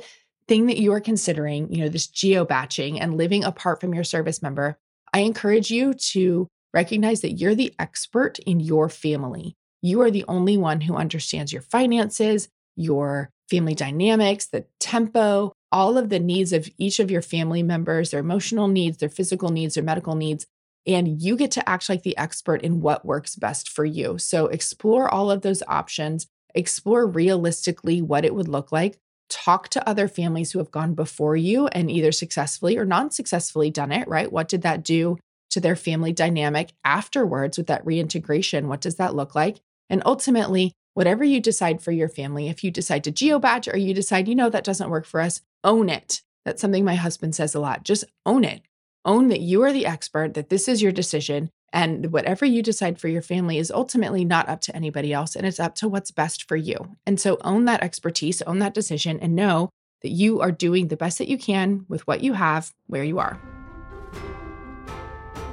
thing 0.48 0.66
that 0.66 0.78
you 0.78 0.92
are 0.92 1.00
considering, 1.00 1.72
you 1.72 1.82
know, 1.82 1.88
this 1.88 2.06
geo-baching 2.06 3.00
and 3.00 3.16
living 3.16 3.44
apart 3.44 3.80
from 3.80 3.94
your 3.94 4.04
service 4.04 4.42
member, 4.42 4.78
I 5.12 5.20
encourage 5.20 5.70
you 5.70 5.94
to 5.94 6.48
recognize 6.72 7.20
that 7.20 7.32
you're 7.32 7.54
the 7.54 7.74
expert 7.78 8.38
in 8.40 8.60
your 8.60 8.88
family. 8.88 9.56
You 9.82 10.00
are 10.02 10.10
the 10.10 10.24
only 10.28 10.56
one 10.56 10.82
who 10.82 10.96
understands 10.96 11.52
your 11.52 11.62
finances, 11.62 12.48
your 12.76 13.30
family 13.48 13.74
dynamics, 13.74 14.46
the 14.46 14.64
tempo, 14.78 15.52
all 15.72 15.98
of 15.98 16.08
the 16.08 16.20
needs 16.20 16.52
of 16.52 16.68
each 16.78 17.00
of 17.00 17.10
your 17.10 17.22
family 17.22 17.62
members, 17.62 18.10
their 18.10 18.20
emotional 18.20 18.68
needs, 18.68 18.98
their 18.98 19.08
physical 19.08 19.50
needs, 19.50 19.74
their 19.74 19.84
medical 19.84 20.14
needs. 20.14 20.46
And 20.86 21.20
you 21.20 21.36
get 21.36 21.50
to 21.52 21.68
act 21.68 21.88
like 21.88 22.02
the 22.02 22.16
expert 22.16 22.62
in 22.62 22.80
what 22.80 23.04
works 23.04 23.36
best 23.36 23.68
for 23.68 23.84
you. 23.84 24.18
So 24.18 24.46
explore 24.46 25.12
all 25.12 25.30
of 25.30 25.42
those 25.42 25.62
options, 25.66 26.26
explore 26.54 27.06
realistically 27.06 28.02
what 28.02 28.24
it 28.24 28.34
would 28.34 28.48
look 28.48 28.72
like. 28.72 28.98
Talk 29.28 29.68
to 29.70 29.88
other 29.88 30.08
families 30.08 30.52
who 30.52 30.58
have 30.58 30.70
gone 30.70 30.94
before 30.94 31.36
you 31.36 31.68
and 31.68 31.90
either 31.90 32.12
successfully 32.12 32.76
or 32.76 32.84
non 32.84 33.10
successfully 33.10 33.70
done 33.70 33.92
it, 33.92 34.08
right? 34.08 34.30
What 34.30 34.48
did 34.48 34.62
that 34.62 34.82
do 34.82 35.18
to 35.50 35.60
their 35.60 35.76
family 35.76 36.12
dynamic 36.12 36.72
afterwards 36.84 37.56
with 37.56 37.68
that 37.68 37.84
reintegration? 37.86 38.68
What 38.68 38.80
does 38.80 38.96
that 38.96 39.14
look 39.14 39.34
like? 39.34 39.60
And 39.88 40.02
ultimately, 40.04 40.72
whatever 40.94 41.24
you 41.24 41.40
decide 41.40 41.80
for 41.80 41.92
your 41.92 42.08
family, 42.08 42.48
if 42.48 42.64
you 42.64 42.70
decide 42.70 43.04
to 43.04 43.10
geo-bach 43.10 43.68
or 43.68 43.76
you 43.76 43.94
decide, 43.94 44.28
you 44.28 44.34
know, 44.34 44.50
that 44.50 44.64
doesn't 44.64 44.90
work 44.90 45.06
for 45.06 45.20
us, 45.20 45.42
own 45.64 45.88
it. 45.88 46.22
That's 46.44 46.60
something 46.60 46.84
my 46.84 46.94
husband 46.94 47.34
says 47.34 47.54
a 47.54 47.60
lot. 47.60 47.84
Just 47.84 48.04
own 48.24 48.44
it. 48.44 48.62
Own 49.04 49.28
that 49.28 49.40
you 49.40 49.62
are 49.62 49.72
the 49.72 49.86
expert, 49.86 50.34
that 50.34 50.48
this 50.48 50.68
is 50.68 50.82
your 50.82 50.92
decision. 50.92 51.50
And 51.72 52.12
whatever 52.12 52.44
you 52.44 52.62
decide 52.62 52.98
for 52.98 53.08
your 53.08 53.22
family 53.22 53.58
is 53.58 53.70
ultimately 53.70 54.24
not 54.24 54.48
up 54.48 54.60
to 54.62 54.74
anybody 54.74 55.12
else, 55.12 55.36
and 55.36 55.46
it's 55.46 55.60
up 55.60 55.74
to 55.76 55.88
what's 55.88 56.10
best 56.10 56.48
for 56.48 56.56
you. 56.56 56.96
And 57.06 57.20
so 57.20 57.38
own 57.42 57.64
that 57.66 57.82
expertise, 57.82 58.42
own 58.42 58.58
that 58.58 58.74
decision, 58.74 59.20
and 59.20 59.36
know 59.36 59.70
that 60.02 60.10
you 60.10 60.40
are 60.40 60.50
doing 60.50 60.88
the 60.88 60.96
best 60.96 61.18
that 61.18 61.28
you 61.28 61.38
can 61.38 61.84
with 61.88 62.06
what 62.06 62.22
you 62.22 62.32
have 62.32 62.72
where 62.86 63.04
you 63.04 63.18
are. 63.18 63.40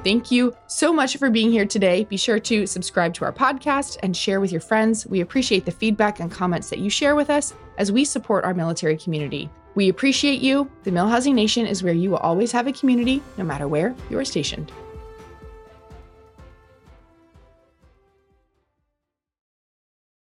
Thank 0.03 0.31
you 0.31 0.55
so 0.67 0.93
much 0.93 1.17
for 1.17 1.29
being 1.29 1.51
here 1.51 1.65
today. 1.65 2.05
Be 2.05 2.17
sure 2.17 2.39
to 2.39 2.65
subscribe 2.65 3.13
to 3.15 3.25
our 3.25 3.33
podcast 3.33 3.97
and 4.01 4.15
share 4.15 4.39
with 4.39 4.51
your 4.51 4.61
friends. 4.61 5.05
We 5.05 5.19
appreciate 5.19 5.65
the 5.65 5.71
feedback 5.71 6.19
and 6.19 6.31
comments 6.31 6.69
that 6.69 6.79
you 6.79 6.89
share 6.89 7.15
with 7.15 7.29
us 7.29 7.53
as 7.77 7.91
we 7.91 8.05
support 8.05 8.45
our 8.45 8.53
military 8.53 8.95
community. 8.95 9.49
We 9.75 9.89
appreciate 9.89 10.39
you. 10.39 10.71
The 10.83 10.91
MilHousing 10.91 11.33
Nation 11.33 11.67
is 11.67 11.83
where 11.83 11.93
you 11.93 12.09
will 12.09 12.17
always 12.17 12.51
have 12.53 12.67
a 12.67 12.71
community, 12.71 13.21
no 13.37 13.43
matter 13.43 13.67
where 13.67 13.93
you 14.09 14.17
are 14.17 14.25
stationed. 14.25 14.71